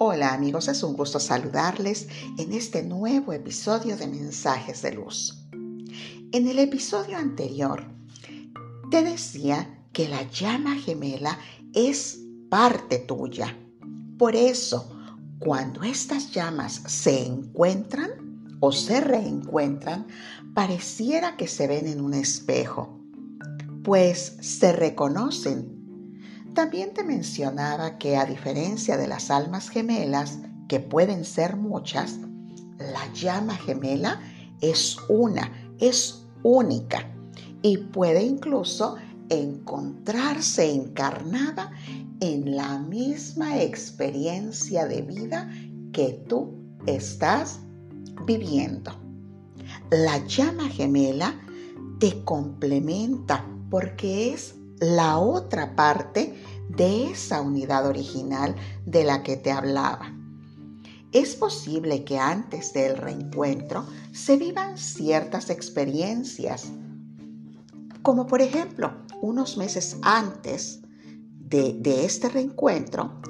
Hola 0.00 0.32
amigos, 0.32 0.68
es 0.68 0.84
un 0.84 0.94
gusto 0.94 1.18
saludarles 1.18 2.06
en 2.38 2.52
este 2.52 2.84
nuevo 2.84 3.32
episodio 3.32 3.96
de 3.96 4.06
Mensajes 4.06 4.80
de 4.82 4.92
Luz. 4.92 5.42
En 6.30 6.46
el 6.46 6.60
episodio 6.60 7.16
anterior 7.16 7.84
te 8.92 9.02
decía 9.02 9.82
que 9.92 10.08
la 10.08 10.22
llama 10.30 10.76
gemela 10.76 11.36
es 11.74 12.20
parte 12.48 12.98
tuya. 12.98 13.58
Por 14.16 14.36
eso, 14.36 14.96
cuando 15.40 15.82
estas 15.82 16.30
llamas 16.30 16.80
se 16.86 17.26
encuentran 17.26 18.56
o 18.60 18.70
se 18.70 19.00
reencuentran, 19.00 20.06
pareciera 20.54 21.36
que 21.36 21.48
se 21.48 21.66
ven 21.66 21.88
en 21.88 22.00
un 22.00 22.14
espejo, 22.14 23.00
pues 23.82 24.36
se 24.42 24.70
reconocen 24.72 25.77
también 26.54 26.94
te 26.94 27.04
mencionaba 27.04 27.98
que 27.98 28.16
a 28.16 28.24
diferencia 28.24 28.96
de 28.96 29.06
las 29.06 29.30
almas 29.30 29.68
gemelas, 29.68 30.38
que 30.68 30.80
pueden 30.80 31.24
ser 31.24 31.56
muchas, 31.56 32.18
la 32.78 33.12
llama 33.12 33.54
gemela 33.54 34.20
es 34.60 34.96
una, 35.08 35.52
es 35.78 36.26
única 36.42 37.10
y 37.62 37.78
puede 37.78 38.22
incluso 38.22 38.96
encontrarse 39.28 40.70
encarnada 40.70 41.70
en 42.20 42.56
la 42.56 42.78
misma 42.78 43.60
experiencia 43.60 44.86
de 44.86 45.02
vida 45.02 45.50
que 45.92 46.24
tú 46.28 46.54
estás 46.86 47.60
viviendo. 48.26 48.92
La 49.90 50.24
llama 50.26 50.68
gemela 50.68 51.34
te 51.98 52.24
complementa 52.24 53.44
porque 53.70 54.32
es 54.32 54.54
la 54.80 55.18
otra 55.18 55.74
parte 55.74 56.34
de 56.68 57.10
esa 57.10 57.40
unidad 57.40 57.86
original 57.86 58.54
de 58.86 59.04
la 59.04 59.22
que 59.22 59.36
te 59.36 59.50
hablaba. 59.50 60.14
Es 61.12 61.34
posible 61.36 62.04
que 62.04 62.18
antes 62.18 62.72
del 62.74 62.96
reencuentro 62.96 63.86
se 64.12 64.36
vivan 64.36 64.76
ciertas 64.76 65.48
experiencias, 65.48 66.70
como 68.02 68.26
por 68.26 68.42
ejemplo, 68.42 68.92
unos 69.20 69.56
meses 69.56 69.96
antes 70.02 70.80
de, 71.40 72.04
este 72.04 72.28
reencuentro, 72.28 73.20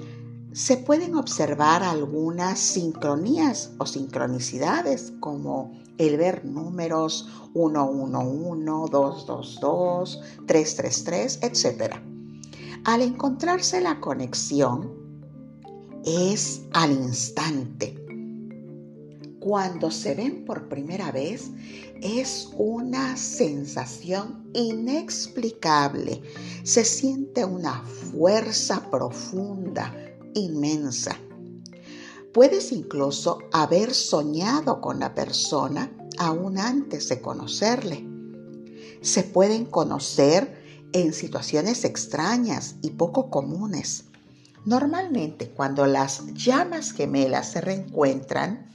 se 0.53 0.77
pueden 0.77 1.15
observar 1.15 1.83
algunas 1.85 2.59
sincronías 2.59 3.71
o 3.79 3.87
sincronicidades 3.87 5.13
como 5.21 5.79
el 5.99 6.17
ver 6.17 6.45
números 6.45 7.29
111, 7.53 8.91
222, 8.91 10.21
333, 10.47 11.39
etc. 11.43 11.95
Al 12.85 13.03
encontrarse 13.03 13.81
la 13.81 14.01
conexión, 14.01 14.97
es 16.05 16.63
al 16.73 16.93
instante. 16.93 17.95
Cuando 19.41 19.91
se 19.91 20.15
ven 20.15 20.45
por 20.45 20.69
primera 20.69 21.13
vez, 21.13 21.51
es 22.03 22.51
una 22.57 23.17
sensación 23.17 24.49
inexplicable. 24.55 26.23
Se 26.65 26.85
siente 26.85 27.45
una 27.45 27.83
fuerza 27.85 28.91
profunda, 28.91 29.95
inmensa. 30.35 31.17
Puedes 32.39 32.71
incluso 32.71 33.41
haber 33.51 33.93
soñado 33.93 34.81
con 34.81 35.01
la 35.01 35.13
persona 35.13 35.91
aún 36.19 36.57
antes 36.57 37.09
de 37.09 37.21
conocerle. 37.21 38.07
Se 39.01 39.25
pueden 39.25 39.65
conocer 39.65 40.87
en 40.93 41.13
situaciones 41.13 41.85
extrañas 41.85 42.77
y 42.81 42.91
poco 42.91 43.29
comunes. 43.29 44.05
Normalmente 44.65 45.51
cuando 45.51 45.85
las 45.87 46.33
llamas 46.35 46.93
gemelas 46.93 47.51
se 47.51 47.61
reencuentran, 47.61 48.71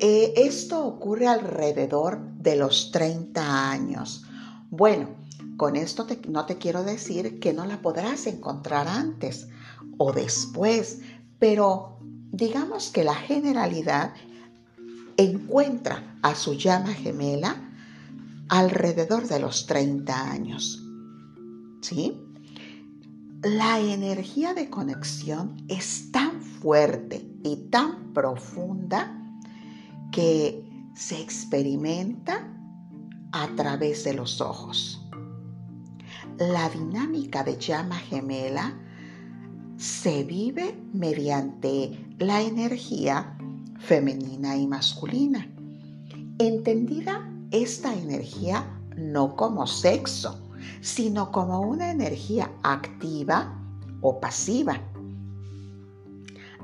eh, 0.00 0.32
esto 0.38 0.84
ocurre 0.84 1.28
alrededor 1.28 2.18
de 2.34 2.56
los 2.56 2.90
30 2.90 3.70
años. 3.70 4.24
Bueno, 4.70 5.10
con 5.56 5.76
esto 5.76 6.04
no 6.28 6.46
te 6.46 6.58
quiero 6.58 6.82
decir 6.82 7.38
que 7.38 7.52
no 7.52 7.64
la 7.64 7.80
podrás 7.80 8.26
encontrar 8.26 8.88
antes 8.88 9.46
o 9.98 10.12
después, 10.12 10.98
pero 11.40 11.98
digamos 12.30 12.90
que 12.90 13.02
la 13.02 13.14
generalidad 13.14 14.12
encuentra 15.16 16.18
a 16.22 16.34
su 16.36 16.54
llama 16.54 16.92
gemela 16.92 17.56
alrededor 18.48 19.26
de 19.26 19.40
los 19.40 19.66
30 19.66 20.30
años. 20.30 20.84
¿Sí? 21.80 22.16
La 23.42 23.80
energía 23.80 24.52
de 24.52 24.68
conexión 24.68 25.64
es 25.68 26.12
tan 26.12 26.42
fuerte 26.42 27.26
y 27.42 27.56
tan 27.70 28.12
profunda 28.12 29.16
que 30.12 30.62
se 30.94 31.20
experimenta 31.20 32.46
a 33.32 33.48
través 33.56 34.04
de 34.04 34.12
los 34.12 34.42
ojos. 34.42 35.02
La 36.38 36.68
dinámica 36.68 37.42
de 37.44 37.56
llama 37.56 37.96
gemela 37.96 38.74
se 39.80 40.24
vive 40.24 40.78
mediante 40.92 41.98
la 42.18 42.42
energía 42.42 43.34
femenina 43.78 44.54
y 44.54 44.66
masculina, 44.66 45.50
entendida 46.38 47.26
esta 47.50 47.94
energía 47.94 48.78
no 48.94 49.34
como 49.36 49.66
sexo, 49.66 50.38
sino 50.82 51.32
como 51.32 51.62
una 51.62 51.90
energía 51.90 52.52
activa 52.62 53.58
o 54.02 54.20
pasiva. 54.20 54.78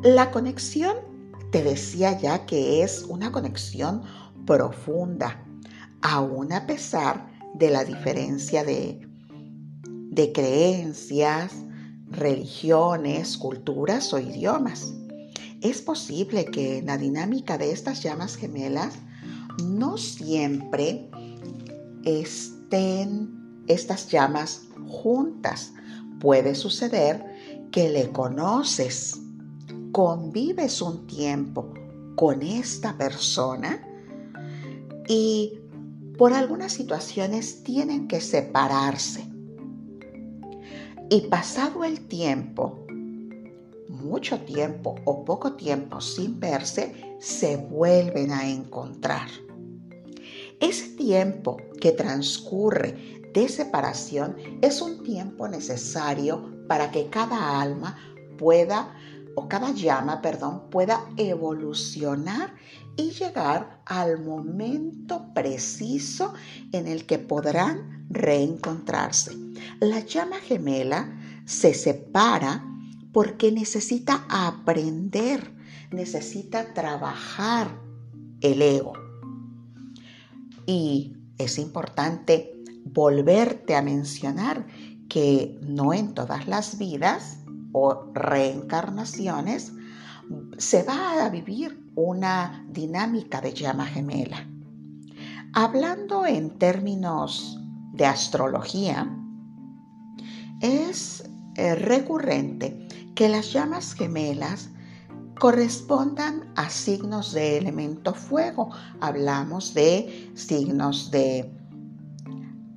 La 0.03 0.31
conexión, 0.31 0.97
te 1.53 1.63
decía 1.63 2.21
ya 2.21 2.45
que 2.45 2.83
es 2.83 3.07
una 3.09 3.33
conexión 3.33 4.03
profunda, 4.45 5.43
aún 6.03 6.53
a 6.53 6.67
pesar 6.67 7.31
de 7.55 7.71
la 7.71 7.83
diferencia 7.83 8.63
de, 8.63 9.09
de 9.87 10.33
creencias, 10.33 11.55
religiones, 12.17 13.37
culturas 13.37 14.13
o 14.13 14.19
idiomas. 14.19 14.93
Es 15.61 15.83
posible 15.83 16.47
que 16.47 16.79
en 16.79 16.87
la 16.87 16.99
dinámica 16.99 17.59
de 17.59 17.73
estas 17.73 18.03
llamas 18.03 18.37
gemelas 18.37 18.95
no 19.65 19.97
siempre 19.97 21.11
estén 22.05 23.65
estas 23.67 24.11
llamas 24.11 24.63
juntas. 24.89 25.73
Puede 26.21 26.55
suceder 26.55 27.25
que 27.71 27.89
le 27.91 28.11
conoces, 28.11 29.21
convives 29.93 30.81
un 30.83 31.07
tiempo 31.07 31.73
con 32.17 32.43
esta 32.43 32.97
persona 32.97 33.81
y 35.09 35.59
por 36.17 36.33
algunas 36.33 36.73
situaciones 36.73 37.63
tienen 37.63 38.09
que 38.09 38.21
separarse. 38.21 39.36
Y 41.09 41.21
pasado 41.29 41.85
el 41.85 42.09
tiempo, 42.09 42.85
mucho 43.89 44.41
tiempo 44.41 44.97
o 45.05 45.25
poco 45.25 45.53
tiempo 45.53 46.01
sin 46.01 46.41
verse, 46.41 47.17
se 47.21 47.57
vuelven 47.57 48.33
a 48.33 48.49
encontrar. 48.49 49.29
Ese 50.59 50.97
tiempo 50.97 51.59
que 51.81 51.93
transcurre 51.93 53.23
de 53.33 53.49
separación 53.49 54.37
es 54.63 54.83
un 54.83 55.05
tiempo 55.05 55.47
necesario 55.47 56.67
para 56.67 56.91
que 56.91 57.07
cada 57.07 57.61
alma 57.61 57.97
pueda, 58.37 58.97
o 59.37 59.49
cada 59.49 59.71
llama, 59.73 60.23
perdón, 60.23 60.71
pueda 60.71 61.05
evolucionar 61.17 62.55
y 62.97 63.11
llegar 63.11 63.83
al 63.85 64.25
momento 64.25 65.27
preciso 65.35 66.33
en 66.73 66.89
el 66.89 67.05
que 67.05 67.19
podrán 67.19 68.07
reencontrarse. 68.09 69.37
La 69.79 70.01
llama 70.01 70.37
gemela 70.37 71.15
se 71.45 71.75
separa 71.75 72.65
porque 73.13 73.53
necesita 73.53 74.27
aprender, 74.29 75.53
necesita 75.91 76.73
trabajar 76.73 77.69
el 78.41 78.63
ego. 78.63 78.95
Y 80.65 81.15
es 81.37 81.59
importante 81.59 82.63
volverte 82.85 83.77
a 83.77 83.83
mencionar 83.83 84.67
que 85.09 85.59
no 85.61 85.93
en 85.93 86.15
todas 86.15 86.49
las 86.49 86.79
vidas 86.79 87.39
o 87.79 88.11
reencarnaciones 88.15 89.75
se 90.57 90.83
va 90.83 91.27
a 91.27 91.29
vivir 91.29 91.93
una 91.95 92.65
dinámica 92.71 93.43
de 93.43 93.53
llama 93.53 93.85
gemela. 93.85 94.49
Hablando 95.53 96.25
en 96.25 96.59
términos 96.59 97.61
de 97.93 98.07
astrología, 98.07 99.15
es 100.63 101.29
eh, 101.57 101.75
recurrente 101.75 102.89
que 103.15 103.29
las 103.29 103.53
llamas 103.53 103.93
gemelas 103.93 104.71
correspondan 105.39 106.51
a 106.57 106.71
signos 106.71 107.35
de 107.35 107.59
elemento 107.59 108.15
fuego. 108.15 108.71
Hablamos 109.03 109.75
de 109.75 110.33
signos 110.35 111.11
de 111.11 111.53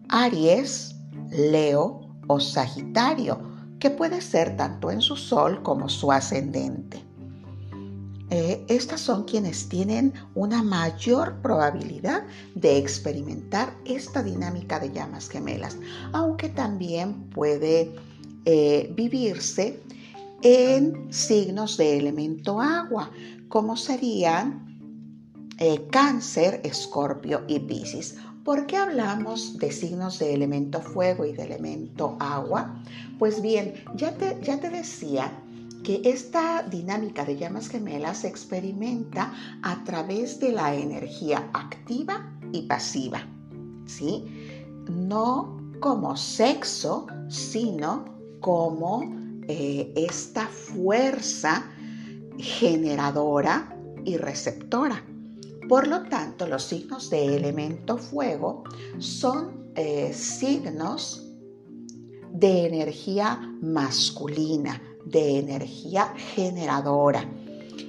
Aries, 0.10 0.94
Leo 1.30 2.02
o 2.28 2.40
Sagitario, 2.42 3.49
que 3.80 3.90
puede 3.90 4.22
ser 4.22 4.58
tanto 4.58 4.92
en 4.92 5.02
su 5.02 5.16
sol 5.16 5.64
como 5.64 5.90
su 5.90 6.12
ascendente. 6.12 7.04
Eh, 8.32 8.64
estas 8.68 9.02
son 9.02 9.24
quienes 9.24 9.70
tienen 9.70 10.14
una 10.36 10.62
mayor 10.62 11.42
probabilidad 11.42 12.24
de 12.54 12.78
experimentar 12.78 13.74
esta 13.86 14.22
dinámica 14.22 14.80
de 14.80 14.92
llamas 14.92 15.30
gemelas, 15.30 15.78
aunque 16.14 16.50
también 16.50 17.30
puede 17.32 17.92
eh, 18.46 18.94
vivirse 18.96 19.82
en 20.44 21.12
signos 21.12 21.78
de 21.78 21.98
elemento 21.98 22.62
agua, 22.62 23.10
como 23.48 23.76
serían 23.76 24.70
eh, 25.58 25.88
cáncer, 25.92 26.62
escorpio 26.64 27.44
y 27.48 27.60
piscis. 27.60 28.16
¿Por 28.44 28.66
qué 28.68 28.78
hablamos 28.78 29.58
de 29.58 29.72
signos 29.72 30.20
de 30.20 30.34
elemento 30.34 30.82
fuego 30.82 31.26
y 31.26 31.34
de 31.34 31.44
elemento 31.44 32.16
agua? 32.20 32.82
Pues 33.18 33.42
bien, 33.42 33.74
ya 33.96 34.14
te, 34.16 34.38
ya 34.42 34.60
te 34.60 34.70
decía 34.70 35.32
que 35.84 36.02
esta 36.06 36.64
dinámica 36.64 37.26
de 37.26 37.38
llamas 37.38 37.68
gemelas 37.68 38.20
se 38.20 38.28
experimenta 38.28 39.34
a 39.62 39.84
través 39.84 40.40
de 40.40 40.52
la 40.52 40.74
energía 40.74 41.50
activa 41.54 42.34
y 42.52 42.64
pasiva, 42.64 43.28
¿sí? 43.86 44.26
No 44.90 45.60
como 45.80 46.16
sexo, 46.16 47.08
sino 47.30 48.06
como 48.40 49.04
eh, 49.48 49.92
esta 49.96 50.48
fuerza 50.48 51.66
generadora 52.38 53.76
y 54.06 54.18
receptora. 54.18 55.04
Por 55.70 55.88
lo 55.88 56.02
tanto, 56.10 56.48
los 56.48 56.64
signos 56.64 57.12
de 57.12 57.38
elemento 57.38 58.00
fuego 58.00 58.64
son 58.98 59.72
eh, 59.76 60.12
signos 60.16 61.24
de 62.34 62.66
energía 62.66 63.40
masculina, 63.62 64.82
de 65.06 65.38
energía 65.38 66.12
generadora. 66.34 67.24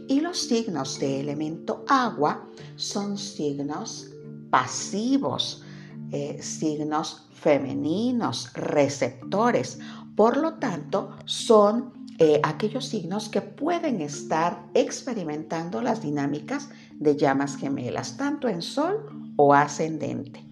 Y 0.09 0.21
los 0.21 0.39
signos 0.39 0.99
de 0.99 1.21
elemento 1.21 1.83
agua 1.89 2.47
son 2.77 3.17
signos 3.17 4.11
pasivos, 4.51 5.65
eh, 6.13 6.39
signos 6.43 7.29
femeninos, 7.33 8.53
receptores. 8.53 9.79
Por 10.17 10.37
lo 10.37 10.59
tanto, 10.59 11.17
son 11.25 11.95
eh, 12.19 12.39
aquellos 12.43 12.85
signos 12.85 13.31
que 13.31 13.41
pueden 13.41 14.03
estar 14.03 14.67
experimentando 14.75 15.81
las 15.81 16.03
dinámicas 16.03 16.69
de 17.01 17.17
llamas 17.17 17.57
gemelas, 17.57 18.17
tanto 18.17 18.49
en 18.49 18.63
sol 18.63 19.33
o 19.37 19.53
ascendente. 19.53 20.45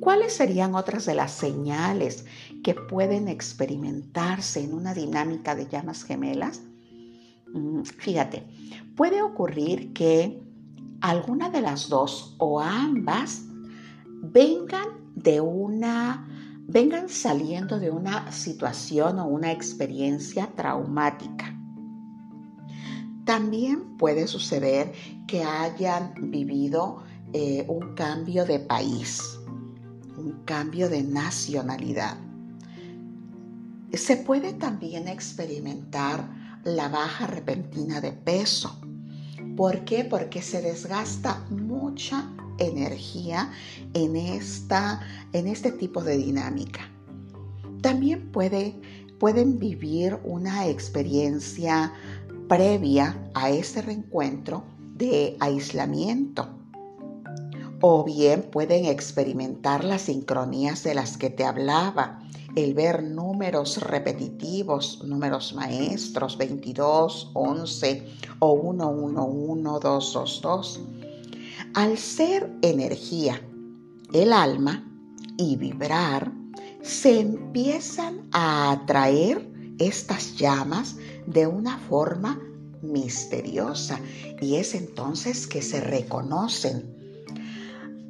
¿Cuáles 0.00 0.32
serían 0.32 0.74
otras 0.74 1.04
de 1.04 1.14
las 1.14 1.32
señales 1.32 2.24
que 2.62 2.74
pueden 2.74 3.28
experimentarse 3.28 4.62
en 4.62 4.72
una 4.72 4.94
dinámica 4.94 5.54
de 5.54 5.66
llamas 5.66 6.04
gemelas? 6.04 6.62
Mm, 7.52 7.82
fíjate, 7.82 8.46
puede 8.96 9.22
ocurrir 9.22 9.92
que 9.92 10.40
alguna 11.00 11.50
de 11.50 11.60
las 11.60 11.88
dos 11.88 12.36
o 12.38 12.60
ambas 12.60 13.42
vengan 14.22 14.88
de 15.14 15.40
una 15.40 16.26
vengan 16.70 17.08
saliendo 17.08 17.80
de 17.80 17.90
una 17.90 18.30
situación 18.30 19.18
o 19.18 19.26
una 19.26 19.50
experiencia 19.52 20.48
traumática. 20.54 21.57
También 23.28 23.98
puede 23.98 24.26
suceder 24.26 24.90
que 25.26 25.44
hayan 25.44 26.14
vivido 26.30 27.02
eh, 27.34 27.66
un 27.68 27.94
cambio 27.94 28.46
de 28.46 28.58
país 28.58 29.38
un 30.16 30.44
cambio 30.46 30.88
de 30.88 31.02
nacionalidad. 31.02 32.16
Se 33.92 34.16
puede 34.16 34.54
también 34.54 35.08
experimentar 35.08 36.28
la 36.64 36.88
baja 36.88 37.26
repentina 37.26 38.00
de 38.00 38.12
peso. 38.12 38.80
¿Por 39.56 39.84
qué? 39.84 40.04
Porque 40.04 40.42
se 40.42 40.60
desgasta 40.60 41.46
mucha 41.50 42.30
energía 42.58 43.50
en, 43.94 44.16
esta, 44.16 45.00
en 45.32 45.46
este 45.46 45.72
tipo 45.72 46.02
de 46.02 46.16
dinámica. 46.16 46.80
También 47.80 48.32
puede, 48.32 48.80
pueden 49.18 49.58
vivir 49.58 50.18
una 50.24 50.66
experiencia 50.66 51.92
previa 52.48 53.30
a 53.34 53.50
ese 53.50 53.82
reencuentro 53.82 54.64
de 54.94 55.36
aislamiento 55.38 56.58
o 57.80 58.04
bien 58.04 58.42
pueden 58.42 58.86
experimentar 58.86 59.84
las 59.84 60.02
sincronías 60.02 60.82
de 60.82 60.94
las 60.94 61.16
que 61.16 61.30
te 61.30 61.44
hablaba, 61.44 62.20
el 62.56 62.74
ver 62.74 63.04
números 63.04 63.80
repetitivos, 63.80 65.04
números 65.04 65.54
maestros, 65.54 66.36
22, 66.36 67.30
11 67.34 68.06
o 68.40 68.52
1, 68.52 68.88
1, 68.88 69.24
1, 69.24 69.78
2, 69.78 70.12
2, 70.12 70.40
2. 70.42 70.80
Al 71.74 71.98
ser 71.98 72.50
energía, 72.62 73.40
el 74.12 74.32
alma 74.32 74.84
y 75.36 75.56
vibrar, 75.56 76.32
se 76.82 77.20
empiezan 77.20 78.28
a 78.32 78.72
atraer 78.72 79.48
estas 79.78 80.36
llamas 80.36 80.96
de 81.28 81.46
una 81.46 81.78
forma 81.78 82.40
misteriosa 82.82 84.00
y 84.40 84.56
es 84.56 84.74
entonces 84.74 85.46
que 85.46 85.62
se 85.62 85.80
reconocen 85.80 86.98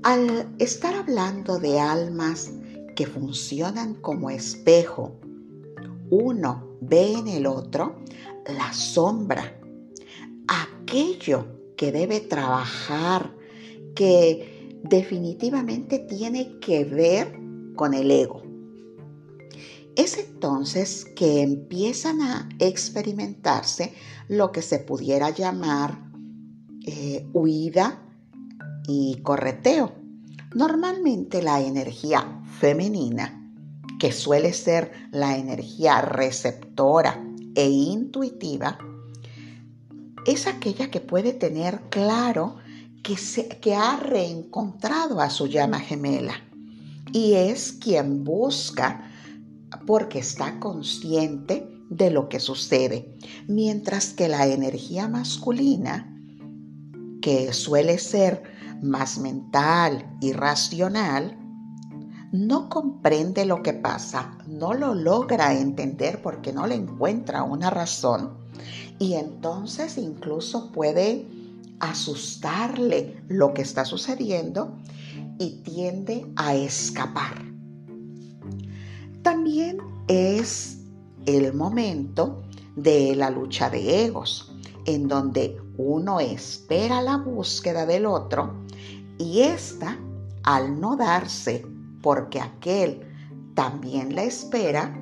al 0.02 0.48
estar 0.58 0.94
hablando 0.94 1.58
de 1.58 1.80
almas 1.80 2.52
que 2.94 3.06
funcionan 3.06 3.94
como 3.94 4.30
espejo, 4.30 5.16
uno 6.10 6.76
ve 6.80 7.14
en 7.14 7.28
el 7.28 7.46
otro 7.46 7.96
la 8.46 8.72
sombra, 8.72 9.60
aquello 10.46 11.46
que 11.76 11.92
debe 11.92 12.20
trabajar, 12.20 13.34
que 13.94 14.78
definitivamente 14.84 15.98
tiene 15.98 16.58
que 16.60 16.84
ver 16.84 17.38
con 17.74 17.92
el 17.92 18.10
ego. 18.10 18.47
Es 19.98 20.16
entonces 20.16 21.06
que 21.16 21.42
empiezan 21.42 22.22
a 22.22 22.48
experimentarse 22.60 23.92
lo 24.28 24.52
que 24.52 24.62
se 24.62 24.78
pudiera 24.78 25.30
llamar 25.30 25.98
eh, 26.86 27.26
huida 27.32 28.00
y 28.86 29.16
correteo. 29.24 29.96
Normalmente 30.54 31.42
la 31.42 31.60
energía 31.60 32.42
femenina, 32.60 33.52
que 33.98 34.12
suele 34.12 34.52
ser 34.52 34.92
la 35.10 35.36
energía 35.36 36.00
receptora 36.00 37.20
e 37.56 37.68
intuitiva, 37.68 38.78
es 40.26 40.46
aquella 40.46 40.92
que 40.92 41.00
puede 41.00 41.32
tener 41.32 41.80
claro 41.90 42.54
que, 43.02 43.16
que 43.60 43.74
ha 43.74 43.96
reencontrado 43.96 45.20
a 45.20 45.28
su 45.28 45.48
llama 45.48 45.80
gemela 45.80 46.34
y 47.12 47.32
es 47.34 47.72
quien 47.72 48.22
busca 48.22 49.07
porque 49.86 50.18
está 50.18 50.60
consciente 50.60 51.68
de 51.90 52.10
lo 52.10 52.28
que 52.28 52.40
sucede, 52.40 53.16
mientras 53.46 54.12
que 54.12 54.28
la 54.28 54.46
energía 54.46 55.08
masculina, 55.08 56.14
que 57.22 57.52
suele 57.52 57.98
ser 57.98 58.42
más 58.82 59.18
mental 59.18 60.16
y 60.20 60.32
racional, 60.32 61.38
no 62.30 62.68
comprende 62.68 63.46
lo 63.46 63.62
que 63.62 63.72
pasa, 63.72 64.38
no 64.46 64.74
lo 64.74 64.94
logra 64.94 65.54
entender 65.54 66.20
porque 66.20 66.52
no 66.52 66.66
le 66.66 66.74
encuentra 66.74 67.42
una 67.42 67.70
razón 67.70 68.36
y 68.98 69.14
entonces 69.14 69.96
incluso 69.98 70.72
puede 70.72 71.26
asustarle 71.80 73.22
lo 73.28 73.54
que 73.54 73.62
está 73.62 73.84
sucediendo 73.84 74.76
y 75.38 75.62
tiende 75.62 76.26
a 76.36 76.54
escapar. 76.54 77.44
También 79.22 79.78
es 80.08 80.78
el 81.26 81.52
momento 81.54 82.42
de 82.76 83.14
la 83.16 83.30
lucha 83.30 83.68
de 83.70 84.04
egos, 84.04 84.52
en 84.86 85.08
donde 85.08 85.60
uno 85.76 86.20
espera 86.20 87.02
la 87.02 87.16
búsqueda 87.16 87.86
del 87.86 88.06
otro 88.06 88.64
y 89.18 89.40
esta, 89.40 89.98
al 90.44 90.80
no 90.80 90.96
darse 90.96 91.66
porque 92.00 92.40
aquel 92.40 93.00
también 93.54 94.14
la 94.14 94.22
espera, 94.22 94.96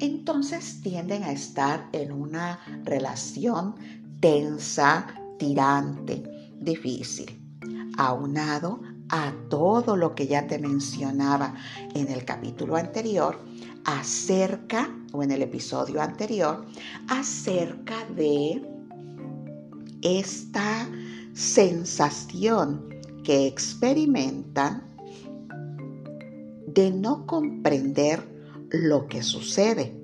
entonces 0.00 0.80
tienden 0.82 1.22
a 1.22 1.32
estar 1.32 1.88
en 1.92 2.12
una 2.12 2.58
relación 2.84 3.74
tensa, 4.20 5.06
tirante, 5.38 6.22
difícil, 6.58 7.38
aunado 7.98 8.80
a 9.10 9.32
todo 9.48 9.96
lo 9.96 10.14
que 10.14 10.26
ya 10.26 10.46
te 10.46 10.58
mencionaba 10.58 11.54
en 11.94 12.08
el 12.08 12.24
capítulo 12.24 12.76
anterior 12.76 13.38
acerca, 13.84 14.88
o 15.12 15.22
en 15.22 15.32
el 15.32 15.42
episodio 15.42 16.00
anterior, 16.00 16.64
acerca 17.08 18.04
de 18.16 18.62
esta 20.02 20.88
sensación 21.34 22.88
que 23.24 23.46
experimentan 23.46 24.84
de 26.66 26.90
no 26.90 27.26
comprender 27.26 28.26
lo 28.70 29.06
que 29.08 29.22
sucede. 29.22 29.99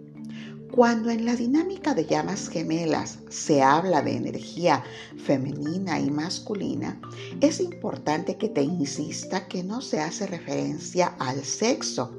Cuando 0.76 1.08
en 1.08 1.24
la 1.24 1.34
dinámica 1.34 1.94
de 1.94 2.04
llamas 2.04 2.50
gemelas 2.50 3.20
se 3.30 3.62
habla 3.62 4.02
de 4.02 4.14
energía 4.14 4.84
femenina 5.16 5.98
y 5.98 6.10
masculina, 6.10 7.00
es 7.40 7.60
importante 7.60 8.36
que 8.36 8.50
te 8.50 8.60
insista 8.60 9.48
que 9.48 9.64
no 9.64 9.80
se 9.80 10.00
hace 10.00 10.26
referencia 10.26 11.16
al 11.18 11.42
sexo. 11.44 12.14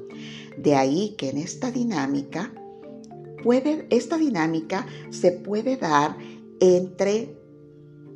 De 0.56 0.74
ahí 0.74 1.14
que 1.16 1.30
en 1.30 1.38
esta 1.38 1.70
dinámica 1.70 2.52
puede, 3.44 3.86
esta 3.90 4.18
dinámica 4.18 4.84
se 5.10 5.30
puede 5.30 5.76
dar 5.76 6.16
entre 6.58 7.38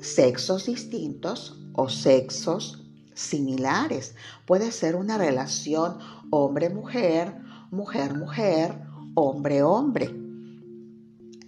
sexos 0.00 0.66
distintos 0.66 1.56
o 1.75 1.88
sexos 1.88 2.82
similares. 3.14 4.16
Puede 4.44 4.72
ser 4.72 4.96
una 4.96 5.18
relación 5.18 5.99
hombre-mujer, 6.32 7.32
mujer-mujer, 7.70 8.82
hombre-hombre. 9.14 10.22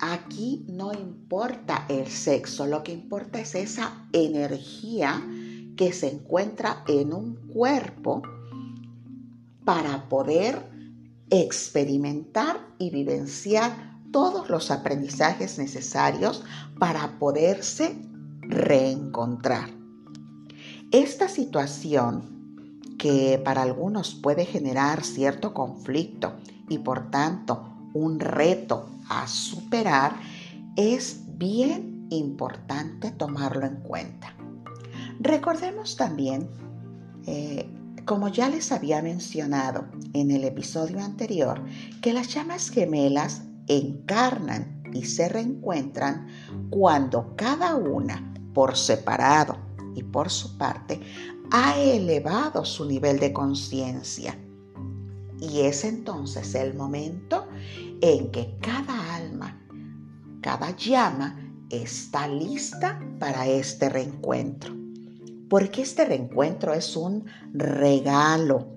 Aquí 0.07 0.67
no 0.69 0.93
importa 0.93 1.87
el 1.89 2.09
sexo, 2.09 2.67
lo 2.67 2.83
que 2.83 2.93
importa 2.93 3.41
es 3.41 3.55
esa 3.55 4.07
energía 4.13 5.27
que 5.79 5.95
se 5.95 6.13
encuentra 6.13 6.85
en 6.87 7.15
un 7.15 7.37
cuerpo 7.49 8.21
para 9.65 10.11
poder 10.11 10.61
experimentar 11.31 12.69
y 12.79 12.91
vivenciar 12.91 13.99
todos 14.13 14.51
los 14.51 14.71
aprendizajes 14.71 15.57
necesarios 15.57 16.45
para 16.79 17.19
poderse 17.19 17.97
reencontrar. 18.43 19.71
Esta 20.93 21.31
situación 21.31 22.77
que 22.99 23.41
para 23.43 23.63
algunos 23.63 24.15
puede 24.15 24.45
generar 24.45 25.03
cierto 25.03 25.55
conflicto 25.55 26.35
y 26.69 26.77
por 26.77 27.11
tanto 27.11 27.74
un 27.95 28.21
reto 28.21 28.89
a 29.09 29.27
superar, 29.27 30.15
es 30.77 31.21
bien 31.39 32.07
importante 32.11 33.11
tomarlo 33.13 33.67
en 33.67 33.77
cuenta. 33.77 34.35
Recordemos 35.21 35.97
también, 35.97 36.49
eh, 37.27 37.69
como 38.05 38.29
ya 38.29 38.49
les 38.49 38.73
había 38.73 39.01
mencionado 39.01 39.87
en 40.13 40.31
el 40.31 40.45
episodio 40.45 41.01
anterior, 41.01 41.63
que 42.03 42.13
las 42.13 42.29
llamas 42.29 42.71
gemelas 42.71 43.43
encarnan 43.67 44.83
y 44.93 45.05
se 45.05 45.29
reencuentran 45.29 46.29
cuando 46.71 47.35
cada 47.37 47.77
una, 47.77 48.33
por 48.53 48.77
separado 48.77 49.57
y 49.95 50.03
por 50.03 50.31
su 50.31 50.57
parte, 50.59 51.01
ha 51.51 51.79
elevado 51.79 52.65
su 52.65 52.85
nivel 52.85 53.19
de 53.19 53.33
conciencia. 53.33 54.39
Y 55.41 55.61
es 55.61 55.85
entonces 55.85 56.55
el 56.55 56.75
momento 56.75 57.44
en 58.01 58.31
que 58.31 58.57
cada 58.61 59.17
alma, 59.17 59.61
cada 60.41 60.77
llama 60.77 61.45
está 61.71 62.29
lista 62.29 63.01
para 63.19 63.47
este 63.47 63.89
reencuentro. 63.89 64.75
Porque 65.49 65.83
este 65.83 66.05
reencuentro 66.05 66.75
es 66.75 66.97
un 66.97 67.27
regalo 67.53 68.77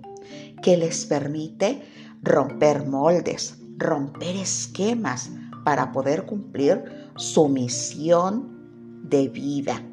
que 0.62 0.77
les 0.77 1.05
permite 1.05 1.83
romper 2.21 2.86
moldes, 2.86 3.57
romper 3.77 4.36
esquemas 4.36 5.29
para 5.63 5.91
poder 5.91 6.25
cumplir 6.25 6.83
su 7.15 7.47
misión 7.47 9.01
de 9.03 9.29
vida. 9.29 9.83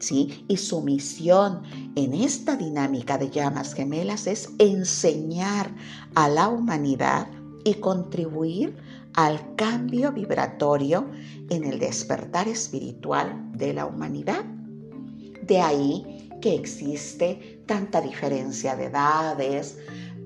¿Sí? 0.00 0.44
Y 0.46 0.58
su 0.58 0.80
misión 0.82 1.62
en 1.96 2.14
esta 2.14 2.56
dinámica 2.56 3.18
de 3.18 3.30
llamas 3.30 3.74
gemelas 3.74 4.28
es 4.28 4.50
enseñar 4.58 5.74
a 6.14 6.28
la 6.28 6.48
humanidad 6.48 7.26
y 7.68 7.74
contribuir 7.74 8.74
al 9.14 9.54
cambio 9.56 10.12
vibratorio 10.12 11.06
en 11.50 11.64
el 11.64 11.78
despertar 11.78 12.48
espiritual 12.48 13.50
de 13.52 13.74
la 13.74 13.84
humanidad. 13.84 14.44
De 15.42 15.60
ahí 15.60 16.30
que 16.40 16.54
existe 16.54 17.62
tanta 17.66 18.00
diferencia 18.00 18.74
de 18.74 18.86
edades, 18.86 19.78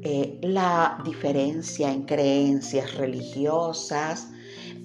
eh, 0.02 0.38
la 0.42 1.00
diferencia 1.04 1.92
en 1.92 2.02
creencias 2.02 2.94
religiosas, 2.94 4.28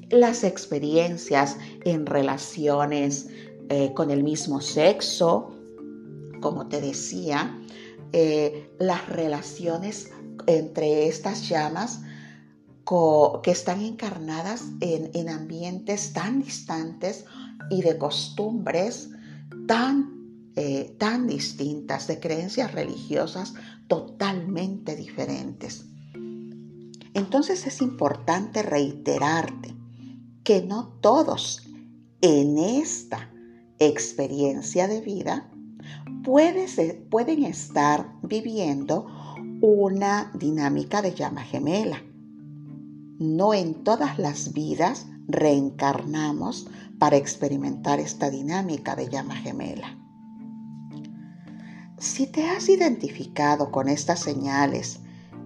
las 0.10 0.44
experiencias 0.44 1.58
en 1.86 2.06
relaciones 2.06 3.28
eh, 3.70 3.94
con 3.94 4.10
el 4.10 4.24
mismo 4.24 4.62
sexo, 4.62 5.56
como 6.40 6.68
te 6.68 6.82
decía, 6.82 7.60
eh, 8.14 8.72
las 8.80 9.10
relaciones 9.10 10.12
entre 10.48 11.08
estas 11.08 11.50
llamas 11.50 12.02
que 13.44 13.52
están 13.52 13.82
encarnadas 13.82 14.64
en 14.82 15.30
ambientes 15.30 16.14
tan 16.14 16.42
distantes 16.42 17.26
y 17.70 17.82
de 17.82 17.98
costumbres 17.98 19.10
tan 19.68 20.18
eh, 20.60 20.96
tan 20.98 21.28
distintas, 21.28 22.08
de 22.08 22.20
creencias 22.20 22.72
religiosas 22.72 23.54
totalmente 23.88 24.96
diferentes. 24.96 25.86
Entonces 27.14 27.68
es 27.68 27.80
importante 27.80 28.64
reiterarte 28.64 29.76
que 30.44 30.64
no 30.64 30.88
todos 31.00 31.70
en 32.22 32.58
esta 32.58 33.30
experiencia 33.78 34.88
de 34.88 35.02
vida 35.02 35.48
pueden 36.24 37.46
estar 37.46 38.12
viviendo 38.24 39.06
una 39.62 40.32
dinámica 40.34 41.04
de 41.04 41.14
llama 41.14 41.44
gemela. 41.44 42.02
No 43.20 43.54
en 43.54 43.84
todas 43.84 44.20
las 44.20 44.54
vidas 44.54 45.08
reencarnamos 45.28 46.68
para 47.00 47.18
experimentar 47.18 48.00
esta 48.00 48.30
dinámica 48.30 48.96
de 48.96 49.10
llama 49.10 49.36
gemela. 49.36 49.98
Si 51.98 52.28
te 52.28 52.48
has 52.48 52.70
identificado 52.70 53.72
con 53.72 53.90
estas 53.90 54.20
señales 54.20 55.00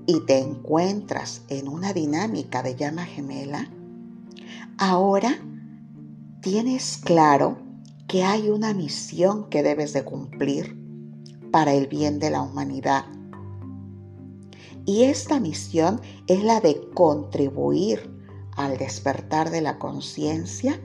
y 0.05 0.25
te 0.25 0.39
encuentras 0.39 1.43
en 1.47 1.69
una 1.69 1.93
dinámica 1.93 2.61
de 2.61 2.75
llama 2.75 3.05
gemela, 3.05 3.69
ahora 4.77 5.37
tienes 6.41 6.97
claro 6.97 7.57
que 8.07 8.23
hay 8.23 8.49
una 8.49 8.73
misión 8.73 9.49
que 9.49 9.63
debes 9.63 9.93
de 9.93 10.03
cumplir 10.03 10.77
para 11.51 11.73
el 11.73 11.87
bien 11.87 12.19
de 12.19 12.31
la 12.31 12.41
humanidad. 12.41 13.05
Y 14.85 15.03
esta 15.03 15.39
misión 15.39 16.01
es 16.27 16.43
la 16.43 16.59
de 16.59 16.89
contribuir 16.93 18.09
al 18.55 18.77
despertar 18.77 19.49
de 19.49 19.61
la 19.61 19.79
conciencia 19.79 20.79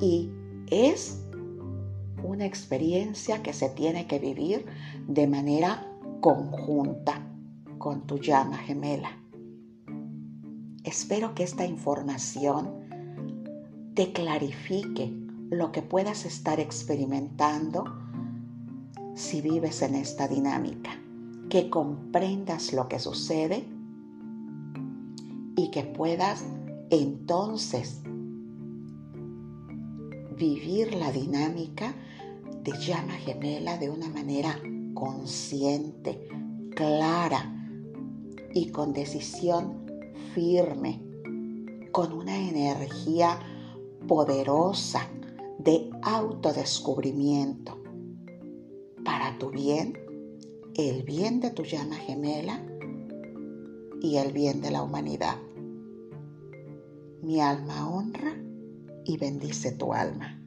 y 0.00 0.30
es 0.68 1.20
una 2.22 2.46
experiencia 2.46 3.42
que 3.42 3.52
se 3.52 3.68
tiene 3.70 4.06
que 4.06 4.18
vivir 4.18 4.66
de 5.08 5.26
manera 5.26 5.86
conjunta 6.20 7.26
con 7.78 8.06
tu 8.06 8.18
llama 8.18 8.58
gemela. 8.58 9.18
Espero 10.84 11.34
que 11.34 11.42
esta 11.42 11.66
información 11.66 12.80
te 13.94 14.12
clarifique 14.12 15.12
lo 15.50 15.72
que 15.72 15.82
puedas 15.82 16.24
estar 16.24 16.60
experimentando 16.60 17.84
si 19.14 19.40
vives 19.40 19.82
en 19.82 19.94
esta 19.94 20.28
dinámica, 20.28 20.90
que 21.50 21.68
comprendas 21.68 22.72
lo 22.72 22.88
que 22.88 22.98
sucede 23.00 23.66
y 25.56 25.70
que 25.70 25.82
puedas 25.82 26.44
entonces 26.88 28.00
vivir 30.38 30.94
la 30.94 31.12
dinámica 31.12 31.94
de 32.62 32.72
llama 32.78 33.14
gemela 33.14 33.76
de 33.78 33.90
una 33.90 34.08
manera 34.08 34.58
consciente, 34.94 36.28
clara 36.74 37.52
y 38.54 38.70
con 38.70 38.92
decisión 38.92 39.86
firme, 40.34 41.02
con 41.90 42.12
una 42.12 42.38
energía 42.38 43.40
poderosa 44.06 45.08
de 45.58 45.90
autodescubrimiento 46.02 47.76
para 49.04 49.36
tu 49.38 49.50
bien, 49.50 50.09
el 50.88 51.02
bien 51.02 51.40
de 51.40 51.50
tu 51.50 51.64
llama 51.64 51.96
gemela 51.96 52.64
y 54.00 54.16
el 54.16 54.32
bien 54.32 54.62
de 54.62 54.70
la 54.70 54.82
humanidad. 54.82 55.36
Mi 57.22 57.40
alma 57.40 57.88
honra 57.88 58.34
y 59.04 59.18
bendice 59.18 59.72
tu 59.72 59.92
alma. 59.92 60.39